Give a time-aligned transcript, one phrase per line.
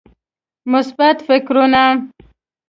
[0.71, 1.85] مثبت فکرونه